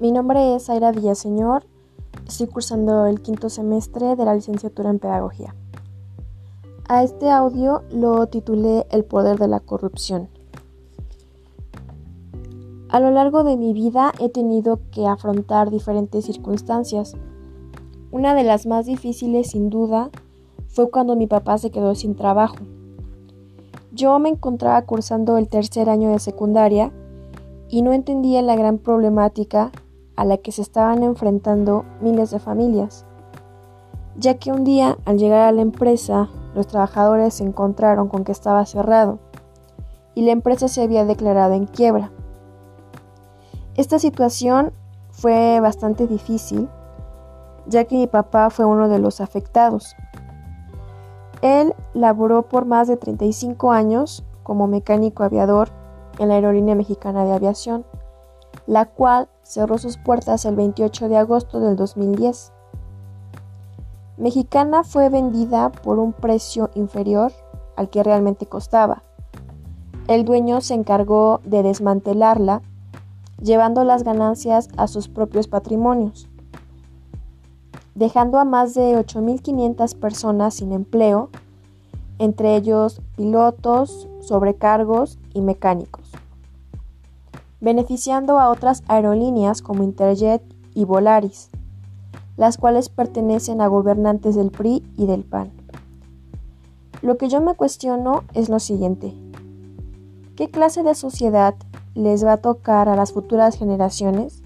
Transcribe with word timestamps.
Mi 0.00 0.12
nombre 0.12 0.54
es 0.54 0.70
Aira 0.70 0.92
Villaseñor, 0.92 1.64
estoy 2.26 2.46
cursando 2.46 3.04
el 3.04 3.20
quinto 3.20 3.50
semestre 3.50 4.16
de 4.16 4.24
la 4.24 4.34
licenciatura 4.34 4.88
en 4.88 4.98
Pedagogía. 4.98 5.54
A 6.88 7.02
este 7.02 7.28
audio 7.28 7.82
lo 7.90 8.26
titulé 8.26 8.86
El 8.90 9.04
poder 9.04 9.38
de 9.38 9.46
la 9.46 9.60
corrupción. 9.60 10.30
A 12.88 12.98
lo 12.98 13.10
largo 13.10 13.44
de 13.44 13.58
mi 13.58 13.74
vida 13.74 14.14
he 14.18 14.30
tenido 14.30 14.80
que 14.90 15.06
afrontar 15.06 15.68
diferentes 15.68 16.24
circunstancias. 16.24 17.14
Una 18.10 18.34
de 18.34 18.44
las 18.44 18.64
más 18.64 18.86
difíciles, 18.86 19.50
sin 19.50 19.68
duda, 19.68 20.08
fue 20.68 20.90
cuando 20.90 21.14
mi 21.14 21.26
papá 21.26 21.58
se 21.58 21.70
quedó 21.70 21.94
sin 21.94 22.16
trabajo. 22.16 22.56
Yo 23.92 24.18
me 24.18 24.30
encontraba 24.30 24.80
cursando 24.86 25.36
el 25.36 25.50
tercer 25.50 25.90
año 25.90 26.10
de 26.10 26.20
secundaria 26.20 26.90
y 27.68 27.82
no 27.82 27.92
entendía 27.92 28.40
la 28.40 28.56
gran 28.56 28.78
problemática 28.78 29.70
a 30.20 30.24
la 30.26 30.36
que 30.36 30.52
se 30.52 30.60
estaban 30.60 31.02
enfrentando 31.02 31.86
miles 32.02 32.30
de 32.30 32.38
familias, 32.38 33.06
ya 34.16 34.34
que 34.34 34.52
un 34.52 34.64
día 34.64 34.98
al 35.06 35.16
llegar 35.16 35.48
a 35.48 35.52
la 35.52 35.62
empresa 35.62 36.28
los 36.54 36.66
trabajadores 36.66 37.32
se 37.32 37.44
encontraron 37.44 38.08
con 38.08 38.24
que 38.24 38.32
estaba 38.32 38.66
cerrado 38.66 39.18
y 40.14 40.20
la 40.20 40.32
empresa 40.32 40.68
se 40.68 40.82
había 40.82 41.06
declarado 41.06 41.54
en 41.54 41.64
quiebra. 41.64 42.12
Esta 43.76 43.98
situación 43.98 44.74
fue 45.10 45.58
bastante 45.60 46.06
difícil, 46.06 46.68
ya 47.66 47.84
que 47.84 47.96
mi 47.96 48.06
papá 48.06 48.50
fue 48.50 48.66
uno 48.66 48.90
de 48.90 48.98
los 48.98 49.22
afectados. 49.22 49.96
Él 51.40 51.74
laboró 51.94 52.42
por 52.42 52.66
más 52.66 52.88
de 52.88 52.98
35 52.98 53.72
años 53.72 54.22
como 54.42 54.66
mecánico 54.66 55.22
aviador 55.22 55.70
en 56.18 56.28
la 56.28 56.34
Aerolínea 56.34 56.74
Mexicana 56.74 57.24
de 57.24 57.32
Aviación, 57.32 57.86
la 58.66 58.84
cual 58.84 59.30
cerró 59.50 59.78
sus 59.78 59.96
puertas 59.96 60.44
el 60.44 60.54
28 60.54 61.08
de 61.08 61.16
agosto 61.16 61.58
del 61.58 61.74
2010. 61.74 62.52
Mexicana 64.16 64.84
fue 64.84 65.08
vendida 65.08 65.72
por 65.72 65.98
un 65.98 66.12
precio 66.12 66.70
inferior 66.76 67.32
al 67.74 67.90
que 67.90 68.04
realmente 68.04 68.46
costaba. 68.46 69.02
El 70.06 70.24
dueño 70.24 70.60
se 70.60 70.74
encargó 70.74 71.40
de 71.42 71.64
desmantelarla, 71.64 72.62
llevando 73.42 73.82
las 73.82 74.04
ganancias 74.04 74.68
a 74.76 74.86
sus 74.86 75.08
propios 75.08 75.48
patrimonios, 75.48 76.28
dejando 77.96 78.38
a 78.38 78.44
más 78.44 78.74
de 78.74 78.94
8.500 79.04 79.98
personas 79.98 80.54
sin 80.54 80.70
empleo, 80.70 81.28
entre 82.18 82.54
ellos 82.54 83.02
pilotos, 83.16 84.08
sobrecargos 84.20 85.18
y 85.34 85.40
mecánicos, 85.40 85.99
beneficiando 87.60 88.38
a 88.38 88.48
otras 88.48 88.82
aerolíneas 88.88 89.62
como 89.62 89.82
Interjet 89.82 90.42
y 90.74 90.84
Volaris, 90.84 91.50
las 92.36 92.56
cuales 92.56 92.88
pertenecen 92.88 93.60
a 93.60 93.66
gobernantes 93.66 94.34
del 94.34 94.50
PRI 94.50 94.82
y 94.96 95.06
del 95.06 95.24
PAN. 95.24 95.50
Lo 97.02 97.16
que 97.16 97.28
yo 97.28 97.40
me 97.40 97.54
cuestiono 97.54 98.24
es 98.34 98.48
lo 98.48 98.58
siguiente. 98.58 99.14
¿Qué 100.36 100.50
clase 100.50 100.82
de 100.82 100.94
sociedad 100.94 101.54
les 101.94 102.24
va 102.24 102.34
a 102.34 102.36
tocar 102.38 102.88
a 102.88 102.96
las 102.96 103.12
futuras 103.12 103.58
generaciones 103.58 104.42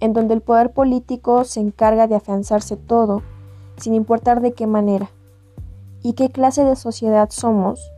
en 0.00 0.12
donde 0.12 0.34
el 0.34 0.42
poder 0.42 0.72
político 0.72 1.44
se 1.44 1.60
encarga 1.60 2.06
de 2.06 2.14
afianzarse 2.14 2.76
todo, 2.76 3.22
sin 3.76 3.94
importar 3.94 4.40
de 4.40 4.52
qué 4.52 4.66
manera? 4.66 5.10
¿Y 6.02 6.12
qué 6.12 6.30
clase 6.30 6.64
de 6.64 6.76
sociedad 6.76 7.30
somos 7.30 7.90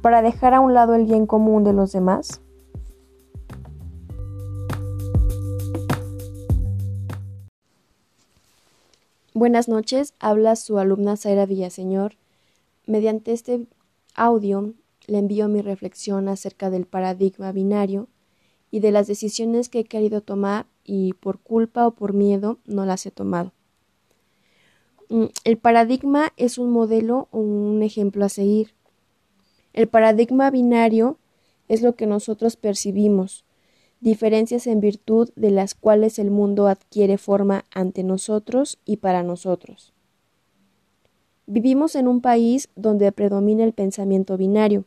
para 0.00 0.22
dejar 0.22 0.54
a 0.54 0.60
un 0.60 0.72
lado 0.72 0.94
el 0.94 1.04
bien 1.04 1.26
común 1.26 1.64
de 1.64 1.74
los 1.74 1.92
demás? 1.92 2.40
Buenas 9.36 9.68
noches, 9.68 10.14
habla 10.18 10.56
su 10.56 10.78
alumna 10.78 11.14
Zaira 11.18 11.44
Villaseñor. 11.44 12.14
Mediante 12.86 13.32
este 13.32 13.66
audio 14.14 14.72
le 15.06 15.18
envío 15.18 15.46
mi 15.46 15.60
reflexión 15.60 16.28
acerca 16.28 16.70
del 16.70 16.86
paradigma 16.86 17.52
binario 17.52 18.08
y 18.70 18.80
de 18.80 18.92
las 18.92 19.06
decisiones 19.06 19.68
que 19.68 19.80
he 19.80 19.84
querido 19.84 20.22
tomar 20.22 20.64
y 20.84 21.12
por 21.12 21.38
culpa 21.38 21.86
o 21.86 21.90
por 21.90 22.14
miedo 22.14 22.60
no 22.64 22.86
las 22.86 23.04
he 23.04 23.10
tomado. 23.10 23.52
Mm, 25.10 25.26
el 25.44 25.58
paradigma 25.58 26.32
es 26.38 26.56
un 26.56 26.70
modelo 26.70 27.28
o 27.30 27.40
un 27.40 27.82
ejemplo 27.82 28.24
a 28.24 28.30
seguir. 28.30 28.72
El 29.74 29.86
paradigma 29.86 30.50
binario 30.50 31.18
es 31.68 31.82
lo 31.82 31.94
que 31.94 32.06
nosotros 32.06 32.56
percibimos, 32.56 33.44
diferencias 34.06 34.68
en 34.68 34.78
virtud 34.78 35.30
de 35.34 35.50
las 35.50 35.74
cuales 35.74 36.20
el 36.20 36.30
mundo 36.30 36.68
adquiere 36.68 37.18
forma 37.18 37.64
ante 37.72 38.04
nosotros 38.04 38.78
y 38.84 38.98
para 38.98 39.24
nosotros. 39.24 39.92
Vivimos 41.48 41.96
en 41.96 42.06
un 42.06 42.20
país 42.20 42.68
donde 42.76 43.10
predomina 43.10 43.64
el 43.64 43.72
pensamiento 43.72 44.36
binario. 44.36 44.84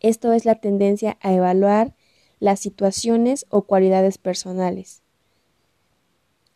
Esto 0.00 0.32
es 0.32 0.44
la 0.44 0.56
tendencia 0.56 1.18
a 1.20 1.32
evaluar 1.32 1.94
las 2.40 2.58
situaciones 2.58 3.46
o 3.48 3.62
cualidades 3.62 4.18
personales. 4.18 5.02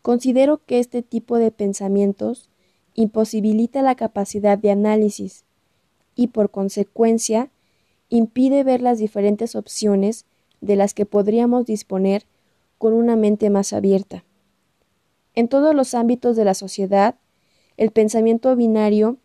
Considero 0.03 0.61
que 0.67 0.81
este 0.81 1.03
tipo 1.03 1.39
de 1.39 1.53
pensamientos 1.53 2.51
imposibilita 2.95 3.81
la 3.81 3.95
capacidad 3.95 4.59
de 4.59 4.73
análisis, 4.73 5.45
y 6.17 6.27
por 6.27 6.51
consecuencia 6.51 7.53
impide 8.09 8.65
ver 8.65 8.83
las 8.83 8.99
diferentes 8.99 9.55
opciones 9.55 10.27
de 10.65 10.77
las 10.77 10.95
que 10.95 11.07
podríamos 11.07 11.67
disponer 11.67 12.25
con 12.79 12.93
una 12.93 13.17
mente 13.17 13.51
más 13.51 13.73
abierta. 13.73 14.25
En 15.35 15.49
todos 15.49 15.75
los 15.75 15.95
ámbitos 15.95 16.37
de 16.37 16.45
la 16.45 16.55
sociedad, 16.55 17.17
el 17.77 17.91
pensamiento 17.91 18.55
binario 18.55 19.17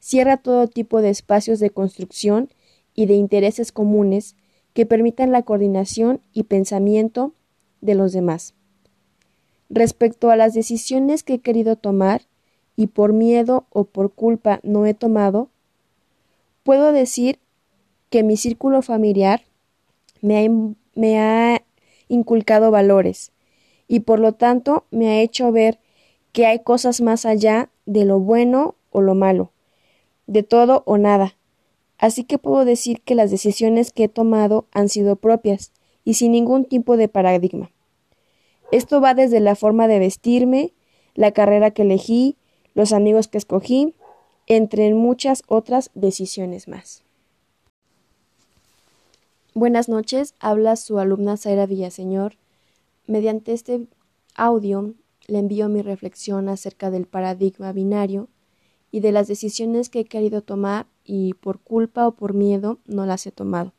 cierra 0.00 0.36
todo 0.36 0.66
tipo 0.66 1.00
de 1.00 1.10
espacios 1.10 1.60
de 1.60 1.70
construcción 1.70 2.50
y 2.94 3.06
de 3.06 3.14
intereses 3.14 3.72
comunes 3.72 4.36
que 4.72 4.86
permitan 4.86 5.32
la 5.32 5.42
coordinación 5.42 6.20
y 6.32 6.44
pensamiento 6.44 7.32
de 7.80 7.94
los 7.94 8.12
demás. 8.12 8.54
Respecto 9.70 10.30
a 10.30 10.36
las 10.36 10.54
decisiones 10.54 11.22
que 11.22 11.34
he 11.34 11.38
querido 11.38 11.76
tomar 11.76 12.22
y 12.76 12.88
por 12.88 13.12
miedo 13.12 13.66
o 13.70 13.84
por 13.84 14.12
culpa 14.12 14.60
no 14.62 14.86
he 14.86 14.94
tomado, 14.94 15.48
Puedo 16.64 16.92
decir 16.92 17.40
que 18.08 18.22
mi 18.22 18.38
círculo 18.38 18.80
familiar 18.80 19.42
me 20.24 21.18
ha, 21.18 21.62
inculcado 22.08 22.70
valores 22.70 23.32
y 23.88 24.00
por 24.00 24.20
lo 24.20 24.32
tanto 24.32 24.84
me 24.90 25.08
ha 25.08 25.20
hecho 25.20 25.50
ver 25.52 25.78
que 26.32 26.46
hay 26.46 26.60
cosas 26.60 27.00
más 27.00 27.26
allá 27.26 27.70
de 27.86 28.04
lo 28.04 28.20
bueno 28.20 28.74
o 28.90 29.00
lo 29.00 29.14
malo, 29.14 29.52
de 30.26 30.42
todo 30.42 30.82
o 30.86 30.98
nada. 30.98 31.36
Así 31.98 32.24
que 32.24 32.38
puedo 32.38 32.64
decir 32.64 33.00
que 33.02 33.14
las 33.14 33.30
decisiones 33.30 33.92
que 33.92 34.04
he 34.04 34.08
tomado 34.08 34.66
han 34.72 34.88
sido 34.88 35.16
propias 35.16 35.72
y 36.04 36.14
sin 36.14 36.32
ningún 36.32 36.64
tipo 36.64 36.96
de 36.96 37.08
paradigma. 37.08 37.70
Esto 38.72 39.00
va 39.00 39.14
desde 39.14 39.40
la 39.40 39.54
forma 39.54 39.88
de 39.88 39.98
vestirme, 39.98 40.72
la 41.14 41.32
carrera 41.32 41.70
que 41.70 41.82
elegí, 41.82 42.36
los 42.74 42.92
amigos 42.92 43.28
que 43.28 43.38
escogí, 43.38 43.94
entre 44.46 44.92
muchas 44.94 45.42
otras 45.48 45.90
decisiones 45.94 46.68
más. 46.68 47.04
Buenas 49.56 49.88
noches, 49.88 50.34
habla 50.40 50.74
su 50.74 50.98
alumna 50.98 51.36
Zaira 51.36 51.64
Villaseñor. 51.66 52.34
Mediante 53.06 53.52
este 53.52 53.86
audio 54.34 54.94
le 55.28 55.38
envío 55.38 55.68
mi 55.68 55.80
reflexión 55.80 56.48
acerca 56.48 56.90
del 56.90 57.06
paradigma 57.06 57.70
binario 57.70 58.26
y 58.90 58.98
de 58.98 59.12
las 59.12 59.28
decisiones 59.28 59.90
que 59.90 60.00
he 60.00 60.04
querido 60.06 60.42
tomar 60.42 60.88
y 61.04 61.34
por 61.34 61.60
culpa 61.60 62.08
o 62.08 62.16
por 62.16 62.34
miedo 62.34 62.80
no 62.84 63.06
las 63.06 63.28
he 63.28 63.30
tomado. 63.30 63.72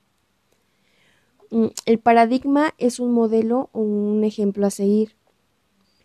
Mm, 1.52 1.66
el 1.86 2.00
paradigma 2.00 2.74
es 2.78 3.02
un 3.02 3.12
modelo 3.12 3.70
o 3.74 3.82
un 3.82 4.24
ejemplo 4.24 4.66
a 4.66 4.70
seguir. 4.70 5.18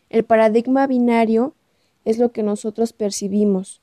El 0.09 0.25
paradigma 0.25 0.89
binario 0.89 1.55
es 2.05 2.19
lo 2.19 2.33
que 2.33 2.43
nosotros 2.43 2.93
percibimos, 2.93 3.81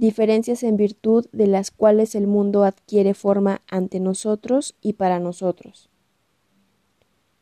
diferencias 0.00 0.62
en 0.62 0.78
virtud 0.78 1.26
de 1.30 1.46
las 1.46 1.70
cuales 1.70 2.14
el 2.14 2.26
mundo 2.26 2.64
adquiere 2.64 3.12
forma 3.12 3.60
ante 3.68 4.00
nosotros 4.00 4.74
y 4.80 4.94
para 4.94 5.20
nosotros. 5.20 5.90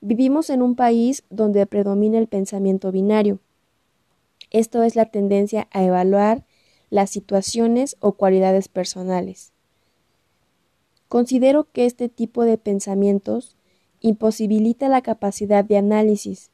Vivimos 0.01 0.51
en 0.51 0.63
un 0.63 0.75
país 0.75 1.23
donde 1.31 1.65
predomina 1.67 2.19
el 2.19 2.27
pensamiento 2.27 2.91
binario. 2.91 3.39
Esto 4.51 4.83
es 4.83 4.97
la 4.97 5.07
tendencia 5.07 5.69
a 5.71 5.85
evaluar 5.85 6.45
las 6.91 7.11
situaciones 7.11 7.97
o 8.01 8.13
cualidades 8.13 8.67
personales. 8.67 9.53
Considero 11.07 11.69
que 11.71 11.87
este 11.87 12.09
tipo 12.09 12.43
de 12.43 12.59
pensamientos 12.59 13.57
imposibilita 14.01 14.89
la 14.89 15.03
capacidad 15.03 15.65
de 15.65 15.77
análisis 15.77 16.51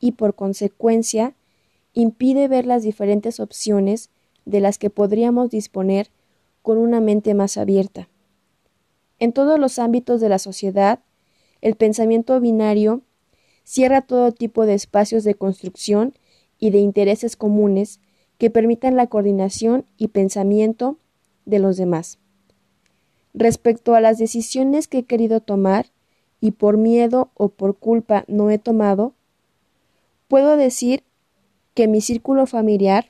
y 0.00 0.12
por 0.12 0.34
consecuencia 0.34 1.34
impide 1.92 2.48
ver 2.48 2.64
las 2.64 2.82
diferentes 2.82 3.38
opciones 3.38 4.08
de 4.46 4.60
las 4.60 4.78
que 4.78 4.88
podríamos 4.88 5.50
disponer 5.50 6.08
con 6.62 6.78
una 6.78 7.00
mente 7.00 7.34
más 7.34 7.58
abierta. 7.58 8.08
En 9.18 9.32
todos 9.32 9.60
los 9.60 9.78
ámbitos 9.78 10.20
de 10.20 10.28
la 10.28 10.38
sociedad, 10.38 11.00
el 11.60 11.74
pensamiento 11.74 12.40
binario 12.40 13.02
cierra 13.64 14.00
todo 14.00 14.32
tipo 14.32 14.64
de 14.64 14.74
espacios 14.74 15.24
de 15.24 15.34
construcción 15.34 16.14
y 16.58 16.70
de 16.70 16.78
intereses 16.78 17.36
comunes 17.36 18.00
que 18.38 18.50
permitan 18.50 18.96
la 18.96 19.08
coordinación 19.08 19.84
y 19.96 20.08
pensamiento 20.08 20.98
de 21.44 21.58
los 21.58 21.76
demás. 21.76 22.18
Respecto 23.34 23.94
a 23.94 24.00
las 24.00 24.18
decisiones 24.18 24.88
que 24.88 24.98
he 24.98 25.04
querido 25.04 25.40
tomar 25.40 25.86
y 26.40 26.52
por 26.52 26.76
miedo 26.76 27.30
o 27.34 27.48
por 27.48 27.76
culpa 27.76 28.24
no 28.28 28.50
he 28.50 28.58
tomado, 28.58 29.14
puedo 30.28 30.56
decir 30.56 31.02
que 31.74 31.88
mi 31.88 32.00
círculo 32.00 32.46
familiar 32.46 33.08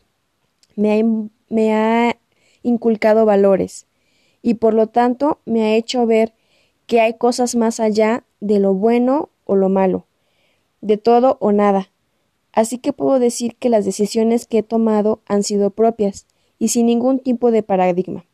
me 0.76 1.00
ha, 1.00 1.05
me 1.49 1.75
ha 1.75 2.17
inculcado 2.62 3.26
valores 3.26 3.87
y 4.43 4.55
por 4.55 4.75
lo 4.75 4.87
tanto 4.87 5.40
me 5.44 5.64
ha 5.64 5.75
hecho 5.75 6.06
ver 6.06 6.32
que 6.87 7.00
hay 7.00 7.14
cosas 7.14 7.56
más 7.56 7.81
allá 7.81 8.25
de 8.40 8.61
lo 8.61 8.75
bueno 8.75 9.31
o 9.44 9.56
lo 9.56 9.69
malo, 9.69 10.06
de 10.81 10.96
todo 10.96 11.37
o 11.40 11.50
nada. 11.50 11.90
Así 12.52 12.78
que 12.78 12.93
puedo 12.93 13.19
decir 13.19 13.56
que 13.56 13.69
las 13.69 13.84
decisiones 13.84 14.46
que 14.46 14.58
he 14.58 14.62
tomado 14.62 15.20
han 15.26 15.43
sido 15.43 15.70
propias 15.70 16.26
y 16.58 16.69
sin 16.69 16.87
ningún 16.87 17.19
tipo 17.19 17.50
de 17.50 17.62
paradigma. 17.62 18.25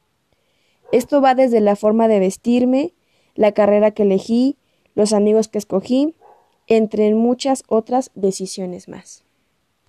Esto 0.92 1.22
va 1.22 1.34
desde 1.34 1.60
la 1.60 1.76
forma 1.76 2.06
de 2.06 2.20
vestirme, 2.20 2.92
la 3.34 3.52
carrera 3.52 3.92
que 3.92 4.02
elegí, 4.02 4.58
los 4.94 5.12
amigos 5.12 5.48
que 5.48 5.58
escogí, 5.58 6.14
entre 6.66 7.12
muchas 7.14 7.64
otras 7.68 8.10
decisiones 8.14 8.88
más. 8.88 9.24